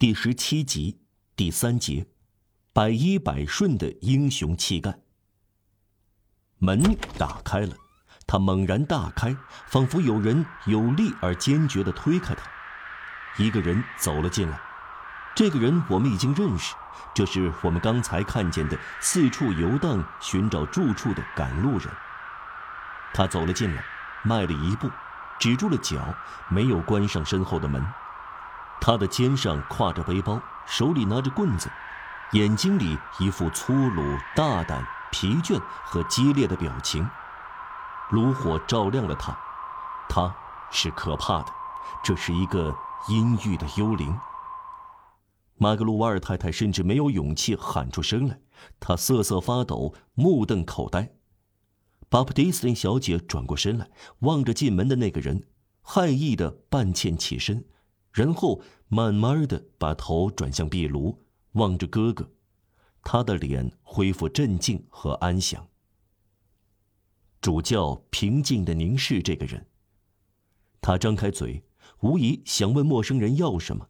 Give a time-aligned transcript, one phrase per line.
[0.00, 1.00] 第十七集
[1.34, 2.06] 第三节，
[2.72, 4.96] 百依百顺的英雄气概。
[6.58, 7.74] 门打开了，
[8.24, 12.48] 他猛然大开，仿佛有人有力而坚决的推开他。
[13.42, 14.60] 一个人走了进来，
[15.34, 16.76] 这个人我们已经认识，
[17.12, 21.88] 这是我们刚才看见的四处游荡寻找住处的赶路人。
[23.12, 23.84] 他走了进来，
[24.22, 24.88] 迈了一步。
[25.40, 26.14] 止住了脚，
[26.48, 27.84] 没有关上身后的门。
[28.80, 31.70] 他的肩上挎着背包，手里拿着棍子，
[32.32, 34.02] 眼睛里一副粗鲁、
[34.34, 37.08] 大胆、疲倦和激烈的表情。
[38.10, 39.36] 炉火照亮了他，
[40.08, 40.34] 他
[40.70, 41.52] 是可怕的，
[42.02, 42.74] 这是一个
[43.08, 44.18] 阴郁的幽灵。
[45.56, 48.38] 马格鲁瓦尔太太甚至没有勇气喊出声来，
[48.78, 51.10] 她瑟瑟发抖，目瞪口呆。
[52.08, 53.90] 巴布迪斯林小姐转过身来，
[54.20, 55.42] 望着进门的那个人，
[55.82, 57.66] 害意的半欠起身，
[58.18, 61.16] 然后慢慢的把头转向壁炉，
[61.52, 62.28] 望着哥哥，
[63.04, 65.64] 他的脸恢复镇静和安详。
[67.40, 69.64] 主教平静的凝视这个人。
[70.80, 71.62] 他张开嘴，
[72.00, 73.88] 无疑想问陌生人要什么。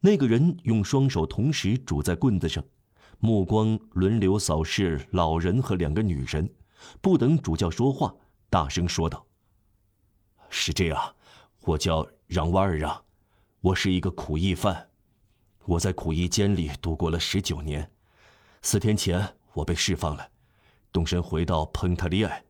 [0.00, 2.64] 那个人用双手同时拄在棍子上，
[3.20, 6.52] 目光轮流扫视老人和两个女人。
[7.00, 8.12] 不等主教说话，
[8.50, 9.24] 大声说道
[10.50, 11.14] ：“是这样，
[11.60, 13.05] 我叫让瓦尔让，
[13.66, 14.90] 我是一个苦役犯，
[15.64, 17.90] 我在苦役监里度过了十九年。
[18.62, 20.30] 四天前我被释放了，
[20.92, 22.44] 动身回到彭塔利埃，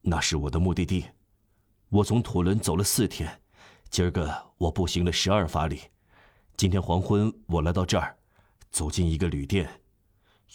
[0.00, 1.04] 那是我的目的地。
[1.88, 3.40] 我从土伦走了四天，
[3.90, 5.82] 今儿个我步行了十二法里。
[6.56, 8.16] 今天黄昏我来到这儿，
[8.72, 9.70] 走进一个旅店，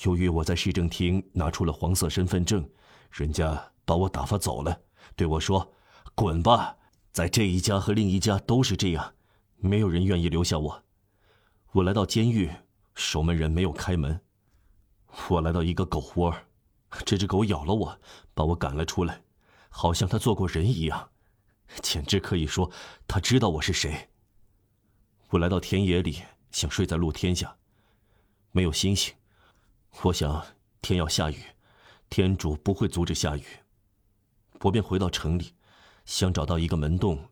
[0.04, 2.70] 由于我在市政厅拿出了黄色身份证。”
[3.12, 4.78] 人家把我打发走了，
[5.16, 5.74] 对我说
[6.16, 6.76] ：“滚吧！”
[7.14, 9.14] 在这一家和另一家都是这样，
[9.62, 10.84] 没有人愿意留下我。
[11.72, 12.52] 我来到监狱，
[12.96, 14.20] 守门人没有开门。
[15.30, 16.36] 我来到一个狗窝，
[17.06, 18.00] 这只狗咬了我，
[18.34, 19.22] 把我赶了出来，
[19.70, 21.12] 好像它做过人一样，
[21.82, 22.72] 简直可以说
[23.08, 24.10] 它知道我是谁。
[25.30, 27.56] 我来到田野里，想睡在露天下，
[28.52, 29.14] 没有星星，
[30.02, 30.44] 我想
[30.82, 31.38] 天要下雨。
[32.10, 33.44] 天主不会阻止下雨，
[34.60, 35.54] 我便回到城里，
[36.04, 37.30] 想找到一个门洞，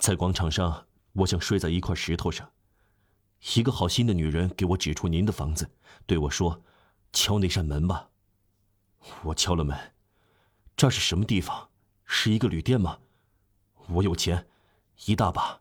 [0.00, 0.85] 在广场上，
[1.16, 2.50] 我想睡在一块石头上。
[3.54, 5.70] 一个好心的女人给我指出您的房子，
[6.06, 6.62] 对我说
[7.12, 8.08] ：“敲那扇门吧。”
[9.22, 9.94] 我敲了门，
[10.76, 11.68] 这是什么地方？
[12.04, 12.98] 是一个旅店吗？
[13.88, 14.46] 我有钱，
[15.06, 15.60] 一大把。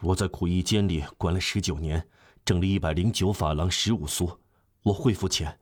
[0.00, 2.06] 我在苦役监里关了十九年，
[2.44, 4.40] 挣了一百零九法郎十五苏，
[4.82, 5.58] 我会付钱。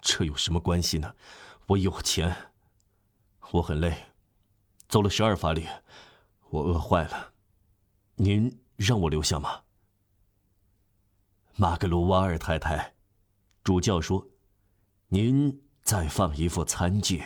[0.00, 1.14] 这有什么关系呢？
[1.66, 2.52] 我有钱。
[3.50, 4.06] 我很累，
[4.88, 5.66] 走了十二法里，
[6.50, 7.32] 我饿坏了。
[8.18, 9.62] 您让我留下吗？
[11.54, 12.94] 马格鲁瓦尔太太，
[13.62, 14.26] 主教说
[15.08, 17.22] ：“您再放一副餐具。”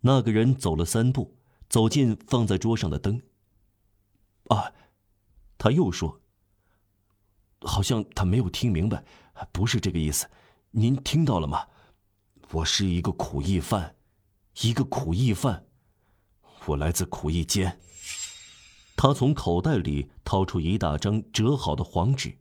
[0.00, 1.36] 那个人走了三步，
[1.68, 3.20] 走进放在桌上的灯。
[4.48, 4.72] 啊，
[5.58, 6.22] 他又说
[7.60, 9.04] ：“好像他没有听明白，
[9.52, 10.26] 不是这个意思。”
[10.72, 11.66] 您听到了吗？
[12.50, 13.96] 我是一个苦役犯，
[14.62, 15.66] 一个苦役犯。
[16.64, 17.78] 我来自苦役监。
[18.96, 22.38] 他从口袋里掏出一大张折好的黄纸。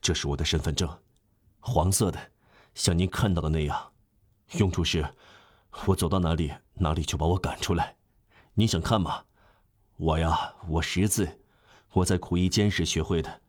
[0.00, 1.00] 这是我的身份证，
[1.58, 2.30] 黄色的，
[2.74, 3.92] 像您看到的那样。
[4.58, 5.14] 用处是，
[5.86, 7.96] 我走到哪里，哪里就把我赶出来。
[8.54, 9.24] 您想看吗？
[9.96, 11.40] 我呀，我识字，
[11.92, 13.40] 我在苦役监时学会的，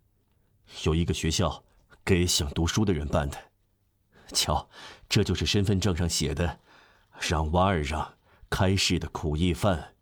[0.83, 1.63] 有一个学校
[2.05, 3.37] 给想读书的人办的。
[4.33, 4.69] 瞧，
[5.09, 6.59] 这就是身份证上写的，
[7.19, 8.17] 让瓦尔让
[8.49, 9.95] 开市的苦役犯，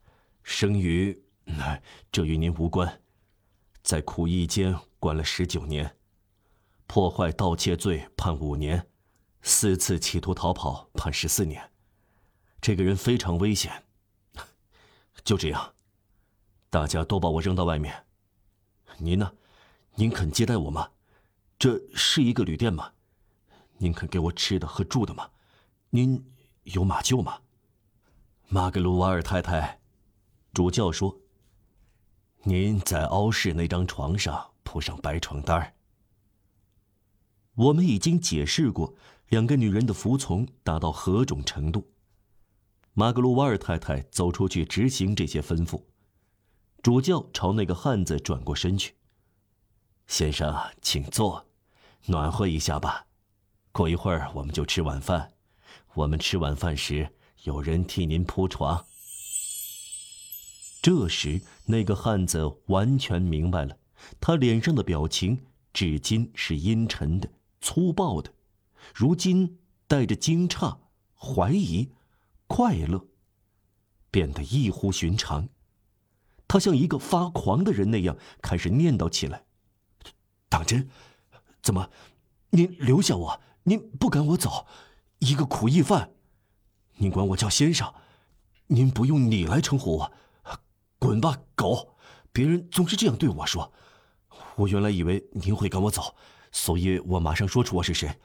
[0.44, 1.24] 生于……
[2.12, 3.02] 这与您无关，
[3.82, 5.98] 在苦役间关了十九年，
[6.88, 8.88] 破坏盗窃罪判五年，
[9.42, 11.72] 四次企图逃跑判十四年。
[12.62, 13.84] 这个人非常危险。
[15.24, 15.74] 就这样，
[16.70, 18.06] 大家都把我扔到外面。
[18.98, 19.34] 您呢？
[19.96, 20.92] 您肯接待我吗？
[21.58, 22.94] 这是一个旅店吗？
[23.78, 25.30] 您肯给我吃的和住的吗？
[25.90, 26.26] 您
[26.64, 27.42] 有马厩吗？
[28.48, 29.80] 马格鲁瓦尔太太，
[30.54, 31.20] 主教说
[32.44, 35.74] ：“您在凹室那张床上铺上白床单
[37.56, 38.96] 我们已经解释过
[39.28, 41.92] 两个女人的服从达到何种程度。
[42.94, 45.84] 马格鲁瓦尔太太走出去执行这些吩咐。
[46.82, 48.96] 主教朝那个汉子转过身去
[50.08, 51.46] ：“先生，请坐，
[52.06, 53.06] 暖和一下吧。”
[53.74, 55.34] 过一会儿我们就吃晚饭，
[55.94, 57.14] 我们吃晚饭时
[57.44, 58.86] 有人替您铺床。
[60.82, 63.78] 这时那个汉子完全明白了，
[64.20, 67.30] 他脸上的表情至今是阴沉的、
[67.62, 68.34] 粗暴的，
[68.96, 70.76] 如今带着惊诧、
[71.16, 71.92] 怀疑、
[72.48, 73.06] 快乐，
[74.10, 75.48] 变得异乎寻常。
[76.48, 79.44] 他像一个发狂的人那样开始念叨起来
[80.50, 80.90] ：“当真？
[81.62, 81.92] 怎么？
[82.50, 83.42] 您留下我？
[83.66, 84.66] 您不赶我走？
[85.20, 86.10] 一个苦役犯？
[86.96, 87.94] 您管我叫先生？
[88.66, 90.12] 您不用你来称呼我？
[91.00, 91.96] 滚吧，狗！
[92.32, 93.74] 别人总是这样对我说。
[94.56, 96.16] 我原来以为您会赶我走，
[96.52, 98.20] 所以我马上说出我是谁。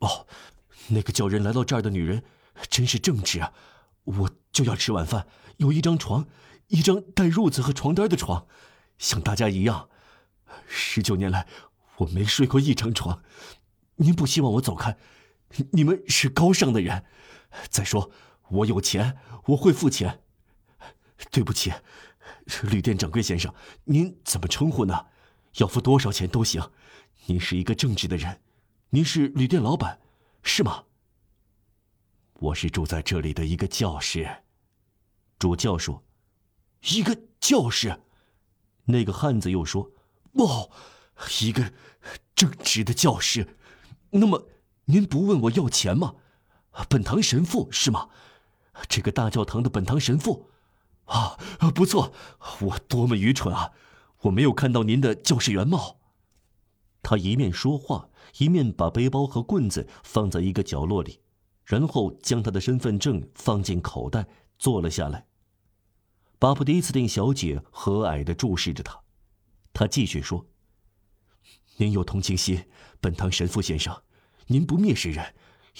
[0.00, 0.26] 哦，
[0.88, 2.22] 那个叫人来到这儿的女人，
[2.68, 3.52] 真是正直啊！
[4.04, 5.26] 我就要吃晚饭，
[5.56, 6.26] 有一张床。”
[6.68, 8.46] 一张带褥子和床单的床，
[8.96, 9.90] 像大家一样。
[10.66, 11.46] 十九年来，
[11.98, 13.22] 我没睡过一张床。
[13.96, 14.96] 您不希望我走开？
[15.72, 17.04] 你们是高尚的人。
[17.68, 18.10] 再说，
[18.48, 19.18] 我有钱，
[19.48, 20.21] 我会付钱。
[21.30, 21.72] 对不起，
[22.62, 23.54] 旅店掌柜先生，
[23.84, 25.06] 您怎么称呼呢？
[25.58, 26.62] 要付多少钱都行。
[27.26, 28.40] 您是一个正直的人，
[28.90, 30.00] 您是旅店老板，
[30.42, 30.84] 是吗？
[32.40, 34.28] 我是住在这里的一个教师。
[35.38, 36.02] 主教说。
[36.88, 38.00] 一个教师，
[38.86, 39.92] 那个汉子又说
[40.34, 40.68] ：“哦，
[41.40, 41.72] 一个
[42.34, 43.56] 正直的教师。
[44.10, 44.48] 那么，
[44.86, 46.16] 您不问我要钱吗？
[46.88, 48.08] 本堂神父是吗？
[48.88, 50.50] 这个大教堂的本堂神父。
[51.12, 51.38] 啊，
[51.74, 52.12] 不错。
[52.60, 53.72] 我多么愚蠢啊！
[54.22, 55.98] 我没有看到您的教室原貌。”
[57.02, 61.20] 他一面说话，一面把背包和棍子放在一个角落里，
[61.64, 64.26] 然后将他的身份证放进口袋，
[64.58, 65.26] 坐了下来。
[66.38, 69.00] 巴布迪斯汀小姐和蔼地注视着他，
[69.72, 70.46] 他继续说
[71.76, 72.64] ：“您有同情心，
[73.00, 74.02] 本堂神父先生，
[74.46, 75.34] 您不蔑视人，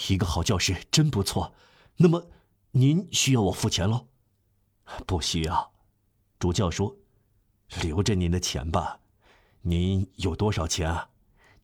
[0.09, 1.55] 一个好教师真不错。
[1.97, 2.31] 那么，
[2.73, 4.09] 您需要我付钱喽？
[5.07, 5.73] 不需要。”
[6.39, 6.97] 主教说
[7.83, 8.99] ：“留着您的钱吧。
[9.61, 11.09] 您有多少钱啊？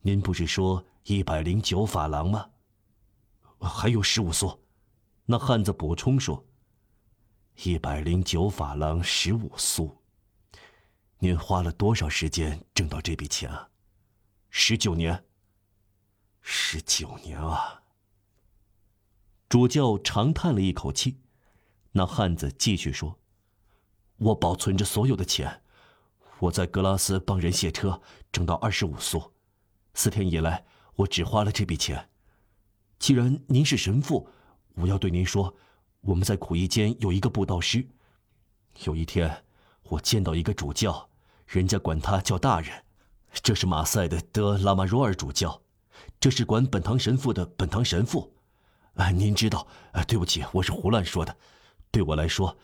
[0.03, 2.51] 您不是说一百零九法郎吗？
[3.61, 4.59] 还有十五苏。”
[5.27, 6.45] 那汉子补充说。
[7.65, 10.01] 一百零九法郎十五苏。
[11.19, 13.69] 您花了多少时间挣到这笔钱啊？
[14.49, 15.25] 十九年。
[16.41, 17.83] 十九年啊！
[19.49, 21.19] 主教长叹了一口气。
[21.99, 23.19] 那汉子继续说
[24.19, 25.62] ：“我保存着所有的钱，
[26.39, 28.00] 我在格拉斯帮人卸车，
[28.31, 29.33] 挣到二十五苏。
[29.95, 30.65] 四天以来，
[30.95, 32.09] 我只花了这笔钱。
[33.00, 34.29] 既然您是神父，
[34.77, 35.53] 我要对您说。”
[36.03, 37.85] 我们在苦役间有一个布道师。
[38.85, 39.45] 有一天，
[39.83, 41.11] 我见到一个主教，
[41.49, 42.85] 人家管他叫大人。
[43.43, 45.61] 这是马赛的德拉马若尔主教，
[46.21, 48.33] 这是管本堂神父的本堂神父。
[48.95, 49.67] 啊，您知道？
[49.91, 51.37] 啊，对不起，我是胡乱说的。
[51.90, 52.56] 对我来说，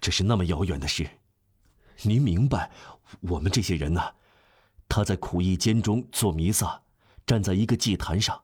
[0.00, 1.08] 这是那么遥远的事。
[2.02, 2.70] 您明白，
[3.20, 4.00] 我们这些人呢？
[4.88, 6.82] 他在苦役间中做弥撒，
[7.26, 8.42] 站在一个祭坛上，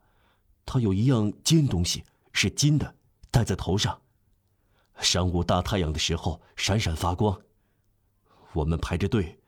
[0.64, 2.94] 他有一样尖东西，是金的，
[3.30, 4.00] 戴在头上。
[5.00, 7.38] 晌午大太阳的时候，闪闪发光。
[8.52, 9.38] 我们排着队，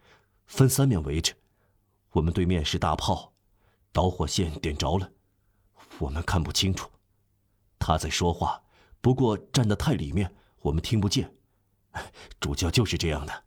[0.46, 1.34] 分三面围着。
[2.10, 3.32] 我们对面是大炮，
[3.92, 5.10] 导火线点着了，
[5.98, 6.90] 我们看不清楚。
[7.78, 8.62] 他在说话，
[9.00, 11.36] 不过站得太里面，我们听不见。
[12.40, 13.44] 主教就是这样的。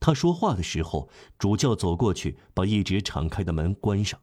[0.00, 1.08] 他说话的时候，
[1.38, 4.20] 主教走过去，把一直敞开的门关上。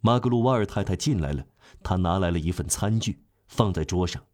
[0.00, 1.46] 马格鲁瓦尔太太进来了，
[1.82, 4.24] 她拿来了一份餐具，放在桌上。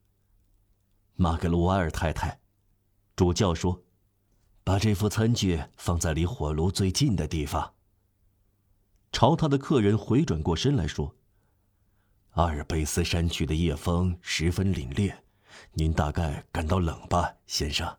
[1.15, 2.41] 马格鲁瓦尔太太，
[3.15, 3.85] 主教说
[4.65, 7.75] ：“把这副餐具放在离火炉最近的地方。”
[9.13, 11.15] 朝他的客人回转过身来说
[12.33, 15.15] ：“阿尔卑斯山区的夜风十分凛冽，
[15.73, 17.99] 您大概感到冷吧，先生？”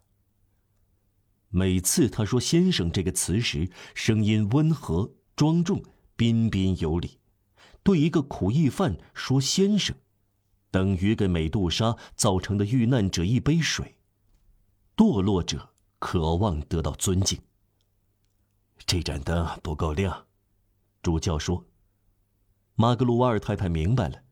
[1.49, 5.83] 每次他说“先生”这个词时，声音温和庄重、
[6.15, 7.19] 彬彬有礼。
[7.83, 9.95] 对一个苦役犯说“先生”。
[10.71, 13.97] 等于给美杜莎造成的遇难者一杯水。
[14.97, 15.69] 堕落者
[15.99, 17.39] 渴望得到尊敬。
[18.87, 20.25] 这盏灯不够亮，
[21.03, 21.67] 主教说。
[22.73, 24.22] 马格鲁瓦尔太太明白了，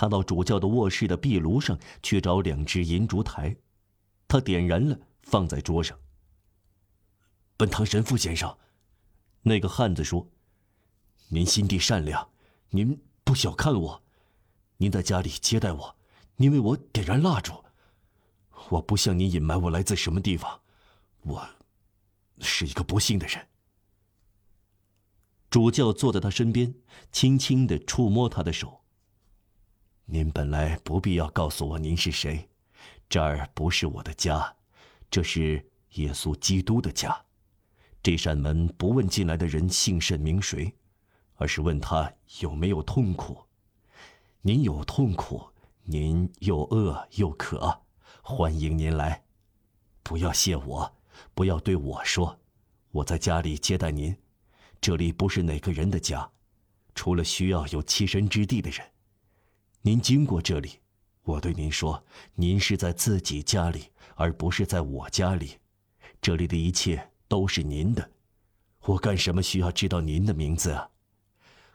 [0.00, 3.56] 他到主教的卧室的壁炉上去找两只银烛台，
[4.28, 5.98] 他点燃了，放在桌上。
[7.56, 8.56] 本堂神父先生，
[9.42, 10.24] 那个汉子说
[11.30, 12.30] ：“您心地善良，
[12.70, 14.00] 您不小看我。”
[14.78, 15.96] 您在家里接待我，
[16.36, 17.64] 您为我点燃蜡烛。
[18.68, 20.60] 我不向您隐瞒我来自什么地方，
[21.22, 21.48] 我
[22.38, 23.48] 是一个不幸的人。
[25.50, 26.72] 主教坐在他身边，
[27.10, 28.84] 轻轻的触摸他的手。
[30.10, 32.48] 您本来不必要告诉我您是谁，
[33.10, 34.56] 这儿不是我的家，
[35.10, 35.62] 这是
[35.96, 37.14] 耶稣基督的家，
[38.02, 40.74] 这扇门不问进来的人姓甚名谁，
[41.34, 42.10] 而是问他
[42.40, 43.36] 有没有痛苦。
[44.40, 45.46] 您有痛苦，
[45.82, 47.82] 您又饿又渴，
[48.22, 49.22] 欢迎您来。
[50.02, 50.90] 不要谢我，
[51.34, 52.40] 不要对我说，
[52.92, 54.16] 我在家里接待您。
[54.80, 56.30] 这里不是哪个人的家，
[56.94, 58.80] 除了需要有栖身之地的人。
[59.82, 60.80] 您经过这里，
[61.22, 62.04] 我对您说，
[62.34, 65.58] 您是在自己家里，而不是在我家里。
[66.20, 68.10] 这里的一切都是您的，
[68.80, 70.90] 我干什么需要知道您的名字啊？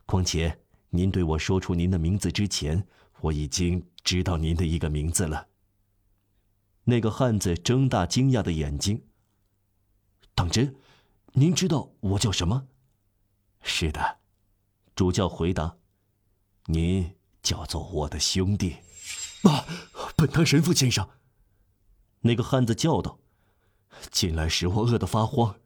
[0.05, 2.85] 况且，您对我说出您的名字之前，
[3.21, 5.47] 我已经知道您的一个名字了。
[6.83, 9.01] 那个汉子睁大惊讶的眼睛。
[10.35, 10.75] 当真？
[11.31, 12.67] 您知道我叫什么？
[13.61, 14.19] 是的，
[14.93, 15.77] 主教回答
[16.67, 18.77] ：“您叫做我的兄弟。”
[19.43, 19.65] 啊，
[20.15, 21.07] 本堂神父先生。
[22.21, 23.19] 那个汉子叫道
[24.09, 25.59] ：“进来时我饿得发慌，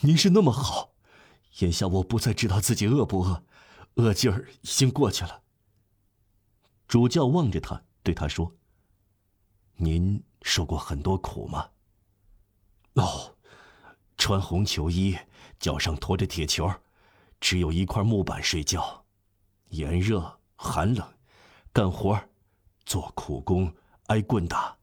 [0.00, 0.92] 您是那么好，
[1.60, 3.44] 眼下我不再知道自己饿不饿，
[3.94, 5.42] 饿劲儿已经过去了。”
[6.88, 8.56] 主教望着他，对他说
[9.78, 11.70] ：“您受过很多苦吗
[12.94, 13.36] ？”“哦，
[14.18, 15.16] 穿红球衣，
[15.60, 16.68] 脚上拖着铁球。”
[17.40, 19.04] 只有一块木板睡觉，
[19.70, 21.18] 炎热寒冷，
[21.72, 22.22] 干活
[22.86, 23.74] 做苦工，
[24.06, 24.78] 挨棍打，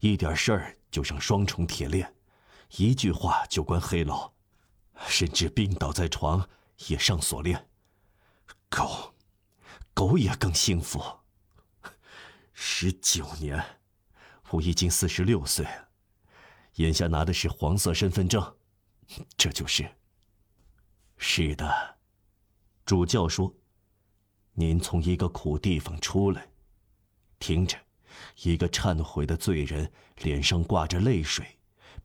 [0.00, 2.14] 一点事儿就上双重铁链，
[2.76, 4.30] 一句话就关黑牢，
[5.06, 6.46] 甚至病倒在床
[6.88, 7.66] 也上锁链。
[8.68, 9.14] 狗，
[9.94, 11.02] 狗也更幸福。
[12.52, 13.80] 十九年，
[14.50, 15.66] 我已经四十六岁，
[16.74, 18.54] 眼下拿的是黄色身份证，
[19.38, 19.90] 这就是。
[21.16, 21.98] 是的，
[22.84, 23.54] 主教说
[24.60, 26.46] ：“您从一个苦地方出来，
[27.38, 27.78] 听着，
[28.42, 31.46] 一个忏悔的罪人脸上挂着泪水，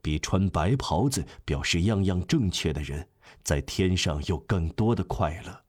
[0.02, 3.10] 比穿白袍子表示样样正确的人，
[3.44, 5.64] 在天上有更多的快乐。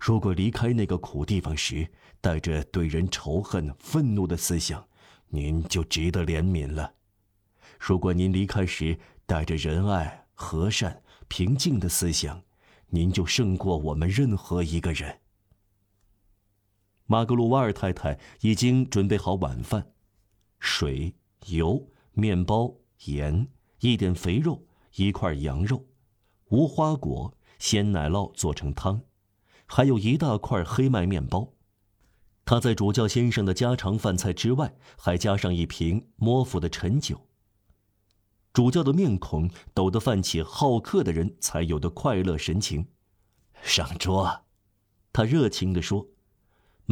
[0.00, 1.88] 如果离开那个苦地方时
[2.20, 4.84] 带着对人仇恨、愤怒的思想，
[5.28, 6.94] 您就值得怜悯了；
[7.78, 12.42] 如果您离开时带着仁爱、和善、平静的思想，
[12.88, 15.20] 您就胜过我们任何一个人。
[17.12, 19.86] 马格鲁瓦尔太太已经准备好晚饭，
[20.58, 21.14] 水、
[21.48, 23.46] 油、面包、盐，
[23.80, 24.64] 一点肥肉，
[24.94, 25.84] 一块羊肉，
[26.48, 29.02] 无花果，鲜奶酪做成汤，
[29.66, 31.52] 还有一大块黑麦面包。
[32.46, 37.28] 他在主教先生的家常饭菜之外，还加上一瓶莫府的陈酒。
[38.54, 42.86] 主教的面孔抖得泛起好客的人才有的快乐神情。
[43.62, 44.44] 上桌，
[45.12, 46.06] 他热情地说：“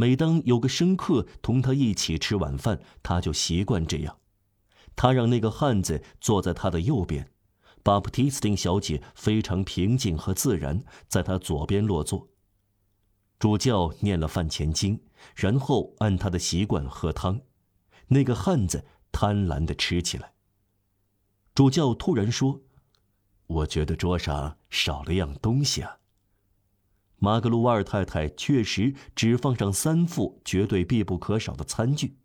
[0.00, 4.16] 每当有个生客同他一起吃晚饭，他就习惯这样。
[4.96, 7.30] 他让那个汉子坐在他的右边，
[7.82, 12.30] 巴普蒂斯汀小姐非常平静和自然，在他左边落座。
[13.38, 15.02] 主教念了饭前经，
[15.36, 17.42] 然后按他的习惯喝汤。
[18.08, 20.32] 那个汉子贪婪地吃起来。”
[21.54, 22.62] 主教突然说
[23.48, 25.98] ：“我觉得桌上少了样东西啊。”
[27.20, 32.16] 马格鲁瓦尔太太确实只放上三副绝对必不可少的餐具。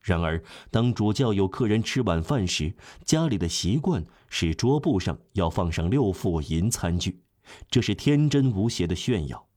[0.00, 2.74] 然而，当主教有客人吃晚饭时，
[3.06, 7.22] 家里的习惯是桌布上要放上六副银餐具，
[7.70, 9.48] 这是天真无邪的炫耀。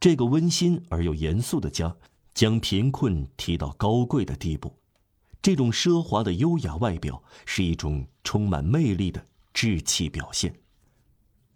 [0.00, 1.96] 这个温馨而又严肃的家，
[2.34, 4.76] 将贫困提到高贵的地步。
[5.40, 10.52] 这种奢华的优雅外表是一种充满魅力的志气表现。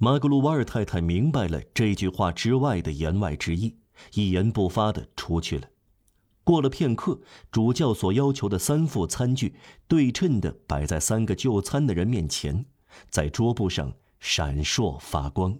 [0.05, 3.77] 马格鲁瓦尔太太明白了这句话之外的言外之意，
[4.15, 5.69] 一言不发地出去了。
[6.43, 7.21] 过了片刻，
[7.53, 9.55] 主教所要求的三副餐具
[9.87, 12.67] 对称地摆在三个就餐的人面前，
[13.11, 15.57] 在桌布上闪烁发光。